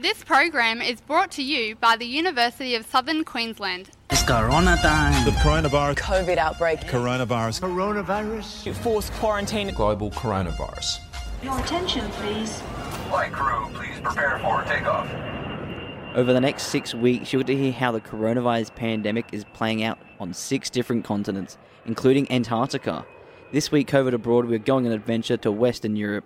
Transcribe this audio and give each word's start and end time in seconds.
This 0.00 0.24
program 0.24 0.80
is 0.80 0.98
brought 1.02 1.30
to 1.32 1.42
you 1.42 1.76
by 1.76 1.94
the 1.94 2.06
University 2.06 2.74
of 2.74 2.86
Southern 2.86 3.22
Queensland. 3.22 3.90
It's 4.08 4.22
Corona 4.22 4.78
time. 4.80 5.26
The 5.26 5.30
coronavirus. 5.32 5.96
COVID 5.96 6.38
outbreak. 6.38 6.80
Coronavirus. 6.80 7.60
Coronavirus. 7.60 8.74
Forced 8.76 9.12
quarantine. 9.12 9.68
Global 9.74 10.10
coronavirus. 10.10 11.00
Your 11.42 11.58
attention, 11.60 12.08
please. 12.12 12.62
Flight 13.10 13.30
crew, 13.30 13.68
please 13.74 14.00
prepare 14.00 14.38
for 14.38 14.62
takeoff. 14.62 15.06
Over 16.14 16.32
the 16.32 16.40
next 16.40 16.68
six 16.68 16.94
weeks, 16.94 17.30
you'll 17.34 17.42
get 17.42 17.48
to 17.48 17.62
hear 17.62 17.72
how 17.72 17.92
the 17.92 18.00
coronavirus 18.00 18.74
pandemic 18.74 19.26
is 19.32 19.44
playing 19.52 19.82
out 19.82 19.98
on 20.18 20.32
six 20.32 20.70
different 20.70 21.04
continents, 21.04 21.58
including 21.84 22.32
Antarctica. 22.32 23.04
This 23.52 23.70
week, 23.70 23.90
COVID 23.90 24.14
Abroad, 24.14 24.46
we're 24.46 24.60
going 24.60 24.86
on 24.86 24.92
an 24.92 24.96
adventure 24.98 25.36
to 25.36 25.52
Western 25.52 25.94
Europe. 25.94 26.24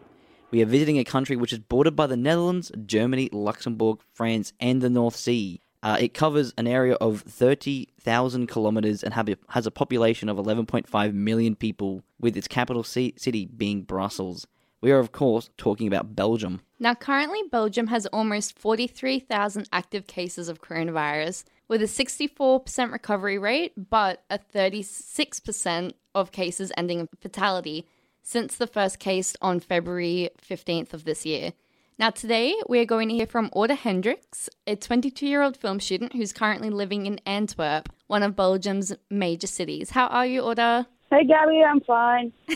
We 0.50 0.62
are 0.62 0.66
visiting 0.66 0.98
a 0.98 1.04
country 1.04 1.36
which 1.36 1.52
is 1.52 1.58
bordered 1.58 1.96
by 1.96 2.06
the 2.06 2.16
Netherlands, 2.16 2.70
Germany, 2.86 3.28
Luxembourg, 3.32 3.98
France, 4.12 4.52
and 4.60 4.80
the 4.80 4.90
North 4.90 5.16
Sea. 5.16 5.60
Uh, 5.82 5.98
it 6.00 6.14
covers 6.14 6.54
an 6.56 6.66
area 6.66 6.94
of 6.94 7.20
30,000 7.22 8.46
kilometers 8.46 9.02
and 9.02 9.12
have, 9.12 9.28
has 9.48 9.66
a 9.66 9.70
population 9.70 10.28
of 10.28 10.38
11.5 10.38 11.12
million 11.12 11.54
people, 11.54 12.02
with 12.18 12.36
its 12.36 12.48
capital 12.48 12.82
city 12.82 13.46
being 13.46 13.82
Brussels. 13.82 14.46
We 14.80 14.92
are, 14.92 14.98
of 14.98 15.12
course, 15.12 15.50
talking 15.56 15.86
about 15.86 16.14
Belgium. 16.14 16.60
Now, 16.78 16.94
currently, 16.94 17.40
Belgium 17.50 17.88
has 17.88 18.06
almost 18.06 18.58
43,000 18.58 19.68
active 19.72 20.06
cases 20.06 20.48
of 20.48 20.62
coronavirus, 20.62 21.44
with 21.68 21.82
a 21.82 21.86
64% 21.86 22.92
recovery 22.92 23.38
rate, 23.38 23.72
but 23.76 24.22
a 24.30 24.38
36% 24.38 25.92
of 26.14 26.32
cases 26.32 26.72
ending 26.76 27.00
in 27.00 27.08
fatality 27.20 27.86
since 28.24 28.56
the 28.56 28.66
first 28.66 28.98
case 28.98 29.36
on 29.40 29.60
February 29.60 30.30
15th 30.42 30.92
of 30.92 31.04
this 31.04 31.24
year. 31.24 31.52
Now, 31.96 32.10
today 32.10 32.56
we 32.68 32.80
are 32.80 32.84
going 32.84 33.08
to 33.10 33.14
hear 33.14 33.26
from 33.26 33.50
Aude 33.52 33.70
Hendrickx, 33.70 34.48
a 34.66 34.74
22 34.74 35.28
year 35.28 35.42
old 35.42 35.56
film 35.56 35.78
student 35.78 36.14
who's 36.14 36.32
currently 36.32 36.70
living 36.70 37.06
in 37.06 37.20
Antwerp, 37.24 37.88
one 38.08 38.24
of 38.24 38.34
Belgium's 38.34 38.92
major 39.10 39.46
cities. 39.46 39.90
How 39.90 40.08
are 40.08 40.26
you, 40.26 40.40
Aude? 40.40 40.86
Hey, 41.10 41.24
Gabby, 41.24 41.62
I'm 41.62 41.80
fine. 41.82 42.32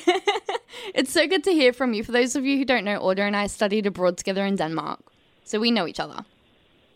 it's 0.94 1.12
so 1.12 1.28
good 1.28 1.44
to 1.44 1.52
hear 1.52 1.72
from 1.72 1.92
you. 1.92 2.02
For 2.02 2.10
those 2.10 2.34
of 2.34 2.44
you 2.44 2.56
who 2.58 2.64
don't 2.64 2.84
know, 2.84 2.98
Aude 2.98 3.20
and 3.20 3.36
I 3.36 3.46
studied 3.46 3.86
abroad 3.86 4.16
together 4.16 4.44
in 4.44 4.56
Denmark, 4.56 5.00
so 5.44 5.60
we 5.60 5.70
know 5.70 5.86
each 5.86 6.00
other. 6.00 6.24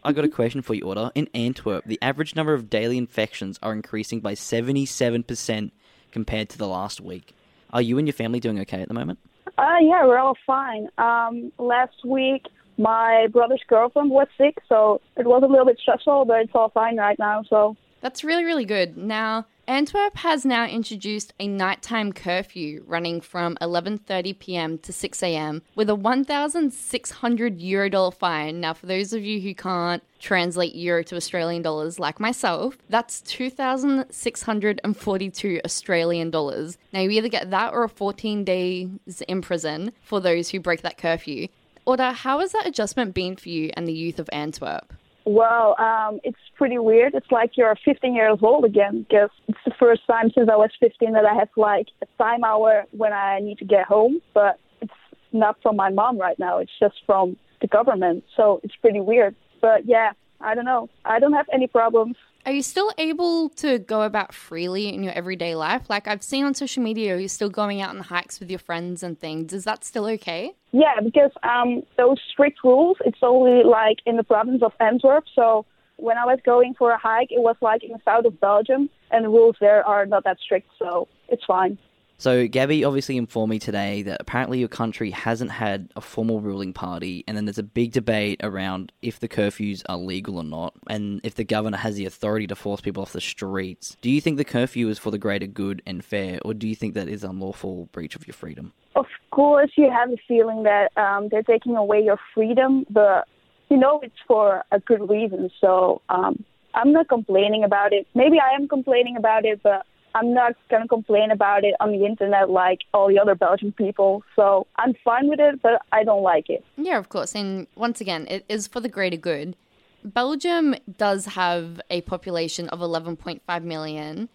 I 0.03 0.13
got 0.13 0.25
a 0.25 0.29
question 0.29 0.63
for 0.63 0.75
you, 0.75 0.91
Aude. 0.91 1.13
In 1.15 1.29
Antwerp, 1.33 1.85
the 1.85 1.99
average 2.03 2.35
number 2.35 2.55
of 2.55 2.69
daily 2.69 2.99
infections 2.99 3.61
are 3.63 3.73
increasing 3.73 4.19
by 4.19 4.33
77% 4.33 5.71
compared 6.11 6.49
to 6.49 6.59
the 6.59 6.67
last 6.67 7.01
week. 7.01 7.35
Are 7.73 7.83
you 7.83 7.99
and 7.99 8.07
your 8.07 8.15
family 8.15 8.41
doing 8.41 8.59
okay 8.61 8.83
at 8.83 8.89
the 8.89 8.95
moment? 8.95 9.19
Uh, 9.59 9.79
yeah, 9.81 10.05
we're 10.05 10.19
all 10.19 10.37
fine. 10.47 10.89
Um, 10.99 11.53
last 11.59 12.05
week, 12.05 12.47
my 12.79 13.29
brother's 13.33 13.63
girlfriend 13.67 14.11
was 14.11 14.27
sick, 14.39 14.59
so 14.69 15.01
it 15.17 15.27
was 15.27 15.43
a 15.43 15.47
little 15.47 15.67
bit 15.67 15.79
stressful, 15.81 16.25
but 16.25 16.41
it's 16.41 16.53
all 16.55 16.71
fine 16.71 16.97
right 16.97 17.19
now. 17.19 17.45
So 17.49 17.77
that's 18.01 18.25
really, 18.25 18.45
really 18.45 18.65
good. 18.65 18.97
Now, 18.97 19.47
Antwerp 19.73 20.17
has 20.19 20.45
now 20.45 20.67
introduced 20.67 21.33
a 21.41 21.49
nighttime 21.49 22.13
curfew 22.13 22.85
running 22.87 23.23
from 23.23 23.57
11:30 23.63 24.39
p.m. 24.39 24.77
to 24.77 24.93
6 24.93 25.23
a.m. 25.23 25.63
with 25.75 25.89
a 25.89 25.95
1,600 25.95 27.59
euro 27.59 27.89
dollar 27.89 28.11
fine. 28.11 28.61
Now, 28.61 28.75
for 28.75 28.85
those 28.85 29.15
of 29.15 29.25
you 29.25 29.41
who 29.41 29.55
can't 29.55 30.03
translate 30.19 30.75
euro 30.75 31.03
to 31.05 31.17
Australian 31.17 31.63
dollars 31.63 31.99
like 31.99 32.21
myself, 32.21 32.77
that's 32.91 33.23
2,642 33.23 35.61
Australian 35.65 36.31
dollars. 36.31 36.77
Now, 36.93 37.01
you 37.01 37.09
either 37.13 37.31
get 37.31 37.51
that 37.51 37.73
or 37.73 37.85
a 37.85 37.89
14 37.89 38.45
days 38.45 39.23
in 39.27 39.41
prison 39.41 39.93
for 40.03 40.21
those 40.21 40.51
who 40.51 40.61
break 40.61 40.83
that 40.83 40.99
curfew. 40.99 41.49
Aude, 41.87 42.15
how 42.15 42.41
has 42.41 42.53
that 42.53 42.67
adjustment 42.67 43.15
been 43.15 43.37
for 43.37 43.49
you 43.49 43.71
and 43.75 43.89
the 43.89 43.95
youth 43.95 44.19
of 44.19 44.29
Antwerp? 44.35 44.93
Well, 45.25 45.77
um, 45.79 46.21
it's 46.25 46.39
pretty 46.57 46.79
weird. 46.79 47.15
It's 47.15 47.31
like 47.31 47.53
you're 47.57 47.77
15 47.85 48.15
years 48.15 48.39
old 48.43 48.65
again 48.65 49.07
because 49.09 49.31
it's 49.47 49.59
the 49.65 49.73
first 49.79 50.07
time 50.07 50.31
since 50.35 50.49
I 50.51 50.57
was 50.57 50.71
15 50.81 51.13
that 51.13 51.25
I 51.25 51.35
have 51.35 51.49
like 51.57 51.89
a 52.03 52.07
time 52.19 52.45
hour 52.45 52.85
when 52.91 53.13
I 53.13 53.39
need 53.41 53.59
to 53.59 53.65
get 53.65 53.85
home, 53.85 54.21
but 54.35 54.59
it's 54.81 54.93
not 55.33 55.57
from 55.63 55.77
my 55.77 55.91
mom 55.91 56.19
right 56.19 56.39
now. 56.39 56.59
It's 56.59 56.73
just 56.81 56.97
from 57.07 57.37
the 57.61 57.69
government. 57.69 58.25
So 58.37 58.61
it's 58.65 58.75
pretty 58.77 59.01
weird. 59.01 59.37
But 59.61 59.87
yeah, 59.87 60.11
I 60.43 60.55
don't 60.55 60.65
know. 60.65 60.89
I 61.05 61.19
don't 61.19 61.33
have 61.33 61.47
any 61.53 61.67
problems. 61.67 62.17
Are 62.45 62.53
you 62.53 62.63
still 62.63 62.91
able 62.99 63.51
to 63.51 63.79
go 63.79 64.03
about 64.03 64.35
freely 64.35 64.93
in 64.93 65.05
your 65.05 65.13
everyday 65.13 65.55
life? 65.55 65.89
Like 65.89 66.09
I've 66.09 66.25
seen 66.25 66.45
on 66.45 66.55
social 66.55 66.83
media, 66.83 67.17
you're 67.17 67.29
still 67.29 67.49
going 67.49 67.81
out 67.81 67.91
on 67.91 68.01
hikes 68.01 68.41
with 68.41 68.51
your 68.51 68.59
friends 68.59 69.05
and 69.05 69.19
things. 69.19 69.53
Is 69.53 69.65
that 69.65 69.85
still 69.85 70.07
okay? 70.07 70.53
Yeah, 70.73 71.01
because 71.05 71.31
um, 71.45 71.83
those 71.97 72.19
strict 72.33 72.65
rules, 72.65 72.97
it's 73.05 73.19
only 73.23 73.63
like 73.63 73.99
in 74.07 74.17
the 74.17 74.25
province 74.25 74.63
of 74.63 74.73
Antwerp. 74.81 75.25
So 75.35 75.67
when 75.97 76.19
I 76.19 76.25
was 76.25 76.41
going 76.45 76.75
for 76.75 76.91
a 76.91 76.99
hike, 76.99 77.31
it 77.31 77.41
was 77.41 77.55
like 77.61 77.85
in 77.85 77.93
the 77.93 78.01
south 78.05 78.25
of 78.25 78.41
Belgium, 78.41 78.91
and 79.13 79.25
the 79.25 79.29
rules 79.29 79.55
there 79.61 79.87
are 79.87 80.05
not 80.05 80.25
that 80.25 80.39
strict, 80.45 80.69
so 80.79 81.07
it's 81.29 81.45
fine. 81.45 81.79
So, 82.19 82.47
Gabby 82.47 82.85
obviously 82.85 83.17
informed 83.17 83.51
me 83.51 83.59
today 83.59 84.03
that 84.03 84.21
apparently 84.21 84.61
your 84.61 84.69
country 84.69 85.11
hasn't 85.11 85.51
had 85.51 85.91
a 85.97 86.01
formal 86.01 86.41
ruling 86.41 86.73
party, 86.73 87.25
and 87.27 87.37
then 87.37 87.47
there's 87.47 87.59
a 87.59 87.65
big 87.65 87.93
debate 87.93 88.41
around 88.45 88.93
if 89.03 89.19
the 89.19 89.29
curfews 89.29 89.83
are 89.89 89.97
legal 89.97 90.37
or 90.37 90.45
not, 90.45 90.75
and 90.89 91.21
if 91.25 91.35
the 91.35 91.45
governor 91.45 91.79
has 91.79 91.97
the 91.97 92.07
authority 92.07 92.47
to 92.47 92.55
force 92.55 92.81
people 92.81 93.03
off 93.03 93.13
the 93.13 93.21
streets. 93.21 93.97
Do 94.01 94.11
you 94.11 94.21
think 94.21 94.37
the 94.37 94.45
curfew 94.45 94.89
is 94.89 94.99
for 94.99 95.11
the 95.11 95.19
greater 95.19 95.47
good 95.47 95.83
and 95.87 96.05
fair, 96.05 96.39
or 96.45 96.55
do 96.55 96.69
you 96.69 96.77
think 96.77 96.95
that 96.95 97.09
is 97.09 97.25
unlawful 97.25 97.89
breach 97.93 98.15
of 98.15 98.27
your 98.27 98.35
freedom? 98.35 98.73
Of 98.95 99.07
course, 99.31 99.73
you 99.77 99.91
have 99.91 100.11
a 100.11 100.17
feeling 100.29 100.63
that 100.65 100.97
um, 100.97 101.29
they're 101.29 101.43
taking 101.43 101.77
away 101.77 102.05
your 102.05 102.19
freedom, 102.35 102.87
but 102.91 103.27
you 103.69 103.79
know 103.79 104.01
it's 104.03 104.15
for 104.29 104.63
a 104.71 104.79
good 104.79 105.09
reason. 105.09 105.51
So 105.61 106.03
um, 106.09 106.45
I'm 106.75 106.93
not 106.93 107.09
complaining 107.09 107.65
about 107.65 107.93
it. 107.93 108.07
Maybe 108.15 108.39
I 108.39 108.55
am 108.55 108.69
complaining 108.69 109.17
about 109.17 109.45
it, 109.45 109.61
but 109.63 109.87
I'm 110.15 110.35
not 110.35 110.55
going 110.71 110.83
to 110.83 110.89
complain 110.89 111.31
about 111.31 111.65
it 111.65 111.75
on 111.81 111.93
the 111.93 112.05
internet 112.05 112.51
like 112.51 112.81
all 112.93 113.09
the 113.09 113.19
other 113.19 113.35
Belgian 113.35 113.73
people. 113.73 114.23
So 114.37 114.67
I'm 114.77 114.95
fine 115.05 115.29
with 115.29 115.41
it, 115.41 115.63
but 115.63 115.83
I 115.93 116.05
don't 116.05 116.23
like 116.23 116.49
it. 116.49 116.65
Yeah, 116.77 116.99
of 116.99 117.09
course. 117.09 117.35
And 117.35 117.67
once 117.77 118.01
again, 118.01 118.27
it 118.29 118.45
is 118.49 118.67
for 118.67 118.81
the 118.81 118.89
greater 118.89 119.17
good. 119.17 119.57
Belgium 120.05 120.75
does 120.99 121.27
have 121.27 121.81
a 121.89 122.01
population 122.03 122.69
of 122.71 122.81
11.5 122.81 123.63
million. 123.63 124.29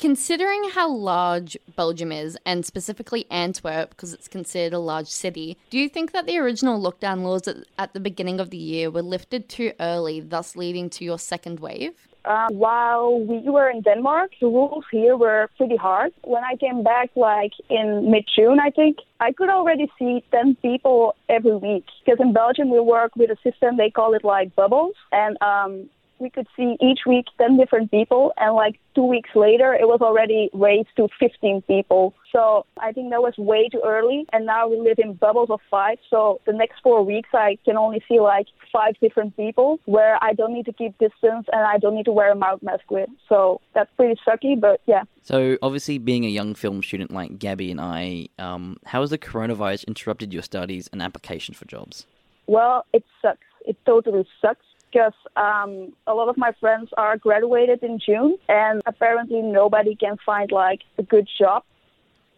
Considering 0.00 0.70
how 0.70 0.90
large 0.90 1.58
Belgium 1.76 2.10
is, 2.10 2.38
and 2.46 2.64
specifically 2.64 3.26
Antwerp, 3.30 3.90
because 3.90 4.14
it's 4.14 4.28
considered 4.28 4.72
a 4.72 4.78
large 4.78 5.08
city, 5.08 5.58
do 5.68 5.78
you 5.78 5.90
think 5.90 6.12
that 6.12 6.24
the 6.24 6.38
original 6.38 6.80
lockdown 6.80 7.22
laws 7.22 7.46
at, 7.46 7.58
at 7.78 7.92
the 7.92 8.00
beginning 8.00 8.40
of 8.40 8.48
the 8.48 8.56
year 8.56 8.90
were 8.90 9.02
lifted 9.02 9.50
too 9.50 9.74
early, 9.78 10.20
thus 10.20 10.56
leading 10.56 10.88
to 10.88 11.04
your 11.04 11.18
second 11.18 11.60
wave? 11.60 12.08
Uh, 12.24 12.48
while 12.48 13.20
we 13.20 13.40
were 13.40 13.68
in 13.68 13.82
Denmark, 13.82 14.30
the 14.40 14.46
rules 14.46 14.86
here 14.90 15.18
were 15.18 15.50
pretty 15.58 15.76
hard. 15.76 16.14
When 16.24 16.44
I 16.44 16.56
came 16.56 16.82
back, 16.82 17.10
like 17.14 17.52
in 17.68 18.10
mid 18.10 18.24
June, 18.34 18.58
I 18.58 18.70
think, 18.70 18.96
I 19.20 19.32
could 19.32 19.50
already 19.50 19.92
see 19.98 20.24
10 20.30 20.56
people 20.62 21.14
every 21.28 21.56
week. 21.56 21.84
Because 22.02 22.20
in 22.20 22.32
Belgium, 22.32 22.70
we 22.70 22.80
work 22.80 23.16
with 23.16 23.28
a 23.28 23.36
system, 23.42 23.76
they 23.76 23.90
call 23.90 24.14
it 24.14 24.24
like 24.24 24.56
bubbles. 24.56 24.94
And 25.12 25.36
um, 25.42 25.90
we 26.20 26.30
could 26.30 26.46
see 26.56 26.76
each 26.80 27.00
week 27.06 27.26
10 27.38 27.56
different 27.56 27.90
people, 27.90 28.32
and 28.36 28.54
like 28.54 28.78
two 28.94 29.04
weeks 29.04 29.30
later, 29.34 29.74
it 29.74 29.86
was 29.86 30.00
already 30.00 30.50
raised 30.52 30.88
to 30.96 31.08
15 31.18 31.62
people. 31.62 32.14
So 32.32 32.66
I 32.78 32.92
think 32.92 33.10
that 33.10 33.22
was 33.22 33.34
way 33.38 33.68
too 33.68 33.82
early, 33.84 34.26
and 34.32 34.46
now 34.46 34.68
we 34.68 34.78
live 34.78 34.98
in 34.98 35.14
bubbles 35.14 35.50
of 35.50 35.60
five. 35.70 35.98
So 36.10 36.40
the 36.46 36.52
next 36.52 36.80
four 36.82 37.02
weeks, 37.04 37.30
I 37.32 37.56
can 37.64 37.76
only 37.76 38.02
see 38.08 38.20
like 38.20 38.46
five 38.72 38.94
different 39.00 39.36
people 39.36 39.80
where 39.86 40.22
I 40.22 40.34
don't 40.34 40.52
need 40.52 40.66
to 40.66 40.72
keep 40.72 40.96
distance 40.98 41.46
and 41.52 41.62
I 41.62 41.78
don't 41.78 41.94
need 41.94 42.04
to 42.04 42.12
wear 42.12 42.30
a 42.30 42.36
mouth 42.36 42.62
mask 42.62 42.90
with. 42.90 43.08
So 43.28 43.60
that's 43.74 43.90
pretty 43.96 44.20
sucky, 44.26 44.60
but 44.60 44.80
yeah. 44.86 45.02
So 45.22 45.58
obviously, 45.62 45.98
being 45.98 46.24
a 46.24 46.28
young 46.28 46.54
film 46.54 46.82
student 46.82 47.10
like 47.10 47.38
Gabby 47.38 47.70
and 47.70 47.80
I, 47.80 48.28
um, 48.38 48.76
how 48.84 49.00
has 49.00 49.10
the 49.10 49.18
coronavirus 49.18 49.86
interrupted 49.86 50.32
your 50.32 50.42
studies 50.42 50.88
and 50.92 51.02
applications 51.02 51.56
for 51.56 51.66
jobs? 51.66 52.06
Well, 52.46 52.84
it 52.92 53.04
sucks. 53.22 53.46
It 53.66 53.76
totally 53.84 54.26
sucks 54.40 54.64
because 54.90 55.12
um, 55.36 55.92
a 56.06 56.14
lot 56.14 56.28
of 56.28 56.36
my 56.36 56.52
friends 56.60 56.90
are 56.96 57.16
graduated 57.16 57.82
in 57.82 57.98
June, 58.04 58.36
and 58.48 58.82
apparently 58.86 59.40
nobody 59.42 59.94
can 59.94 60.16
find 60.24 60.50
like 60.50 60.80
a 60.98 61.02
good 61.02 61.28
job. 61.38 61.62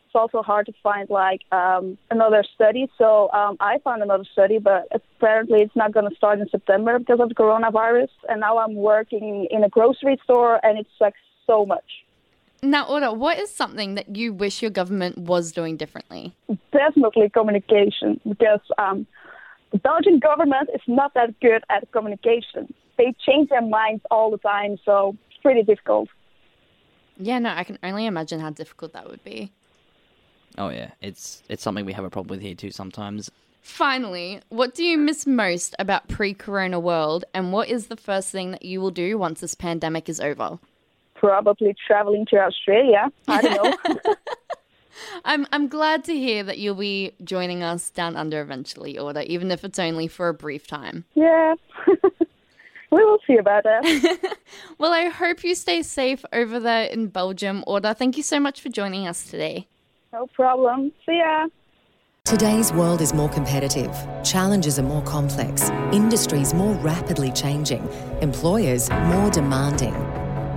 It's 0.07 0.15
also 0.15 0.43
hard 0.43 0.67
to 0.67 0.75
find 0.83 1.09
like 1.09 1.41
um, 1.53 1.97
another 2.11 2.45
study. 2.55 2.91
So 2.99 3.31
um, 3.33 3.57
I 3.61 3.79
found 3.79 4.03
another 4.03 4.27
study, 4.31 4.59
but 4.59 4.87
apparently 4.93 5.63
it's 5.63 5.75
not 5.75 5.93
going 5.93 6.09
to 6.11 6.15
start 6.15 6.39
in 6.39 6.49
September 6.51 6.99
because 6.99 7.19
of 7.19 7.31
the 7.31 7.35
coronavirus. 7.35 8.11
And 8.29 8.41
now 8.41 8.59
I'm 8.59 8.75
working 8.75 9.47
in 9.51 9.65
a 9.65 9.71
grocery 9.71 10.19
store, 10.25 10.61
and 10.63 10.79
it 10.79 10.87
sucks 10.99 11.19
so 11.47 11.65
much. 11.65 12.05
Now, 12.63 12.85
Aude, 12.87 13.19
what 13.19 13.39
is 13.39 13.51
something 13.51 13.95
that 13.95 14.15
you 14.15 14.33
wish 14.35 14.61
your 14.61 14.71
government 14.71 15.17
was 15.17 15.51
doing 15.51 15.79
differently? 15.79 16.33
Definitely 16.73 17.31
communication, 17.31 18.21
because 18.29 18.61
um, 18.77 19.07
the 19.73 19.79
Belgian 19.79 20.19
government 20.19 20.69
is 20.75 20.83
not 20.87 21.15
that 21.15 21.39
good 21.41 21.65
at 21.71 21.91
communication. 21.93 22.73
They 22.99 23.15
change 23.27 23.49
their 23.49 23.63
minds 23.63 24.03
all 24.11 24.31
the 24.31 24.39
time, 24.39 24.79
so 24.85 25.17
it's 25.31 25.41
pretty 25.43 25.63
difficult. 25.63 26.09
Yeah, 27.17 27.39
no, 27.39 27.51
I 27.51 27.65
can 27.65 27.79
only 27.83 28.07
imagine 28.07 28.41
how 28.41 28.51
difficult 28.51 28.93
that 28.93 29.09
would 29.09 29.25
be. 29.25 29.51
Oh 30.59 30.69
yeah, 30.69 30.91
it's 31.01 31.43
it's 31.49 31.63
something 31.63 31.87
we 31.87 31.95
have 31.95 32.05
a 32.05 32.11
problem 32.11 32.37
with 32.37 32.43
here 32.43 32.55
too 32.55 32.71
sometimes. 32.71 33.31
Finally, 33.63 34.41
what 34.49 34.75
do 34.75 34.85
you 34.85 34.99
miss 34.99 35.27
most 35.27 35.75
about 35.79 36.09
pre 36.09 36.35
corona 36.35 36.79
world, 36.79 37.25
and 37.33 37.53
what 37.53 37.69
is 37.69 37.87
the 37.87 37.97
first 37.97 38.31
thing 38.31 38.51
that 38.51 38.65
you 38.65 38.81
will 38.81 38.91
do 38.91 39.17
once 39.17 39.41
this 39.41 39.55
pandemic 39.55 40.09
is 40.09 40.21
over? 40.21 40.59
Probably 41.15 41.75
traveling 41.87 42.27
to 42.27 42.37
Australia. 42.39 43.11
I 43.29 43.41
don't 43.41 43.87
know. 43.87 44.15
I'm, 45.25 45.47
I'm 45.53 45.69
glad 45.69 46.05
to 46.05 46.15
hear 46.15 46.43
that 46.45 46.59
you'll 46.59 46.75
be 46.75 47.13
joining 47.25 47.63
us 47.63 47.91
down 47.91 48.17
under 48.17 48.41
eventually, 48.41 48.99
Aude, 48.99 49.25
even 49.27 49.51
if 49.51 49.65
it's 49.65 49.79
only 49.79 50.09
for 50.09 50.29
a 50.29 50.35
brief 50.35 50.67
time. 50.67 51.05
yeah. 51.15 51.55
we 52.91 53.05
will 53.05 53.19
see 53.27 53.37
about 53.37 53.65
that. 53.65 54.37
Well, 54.79 54.93
I 54.93 55.07
hope 55.09 55.45
you 55.45 55.55
stay 55.55 55.83
safe 55.83 56.25
over 56.33 56.61
there 56.61 56.85
in 56.85 57.07
Belgium, 57.07 57.65
Aude. 57.67 57.97
Thank 57.97 58.17
you 58.17 58.23
so 58.23 58.39
much 58.39 58.61
for 58.61 58.69
joining 58.69 59.07
us 59.07 59.25
today. 59.25 59.67
No 60.13 60.27
problem. 60.27 60.93
See 61.07 61.19
ya. 61.19 61.47
Today's 62.25 62.73
world 62.73 63.01
is 63.01 63.13
more 63.13 63.29
competitive, 63.29 63.91
challenges 64.23 64.79
are 64.79 64.85
more 64.85 65.03
complex, 65.03 65.71
industries 65.93 66.55
more 66.55 66.75
rapidly 66.75 67.33
changing, 67.33 67.89
employers 68.21 68.89
more 68.91 69.29
demanding. 69.31 69.95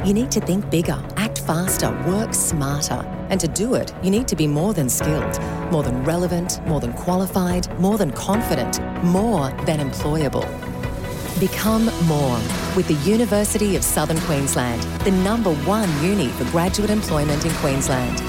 You 0.05 0.13
need 0.13 0.29
to 0.31 0.39
think 0.41 0.69
bigger, 0.69 1.01
act 1.17 1.34
faster, 1.45 1.91
work 2.07 2.33
smarter. 2.33 3.05
And 3.29 3.39
to 3.39 3.47
do 3.47 3.75
it, 3.75 3.93
you 4.03 4.09
need 4.09 4.27
to 4.27 4.35
be 4.35 4.47
more 4.47 4.73
than 4.73 4.89
skilled, 4.89 5.39
more 5.71 5.83
than 5.83 6.03
relevant, 6.03 6.65
more 6.67 6.79
than 6.79 6.93
qualified, 6.93 7.67
more 7.79 7.97
than 7.97 8.11
confident, 8.11 8.79
more 9.03 9.49
than 9.65 9.79
employable. 9.79 10.45
Become 11.39 11.85
more 12.05 12.37
with 12.75 12.87
the 12.87 13.09
University 13.09 13.75
of 13.75 13.83
Southern 13.83 14.19
Queensland, 14.21 14.81
the 15.03 15.11
number 15.11 15.53
one 15.65 15.89
uni 16.03 16.29
for 16.29 16.45
graduate 16.45 16.89
employment 16.89 17.45
in 17.45 17.51
Queensland. 17.55 18.19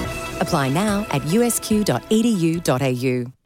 Apply 0.41 0.69
now 0.69 1.05
at 1.11 1.21
usq.edu.au. 1.23 3.31